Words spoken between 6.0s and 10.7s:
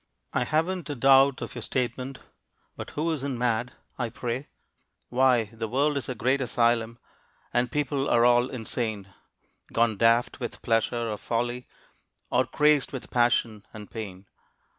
a great asylum, And people are all insane, Gone daft with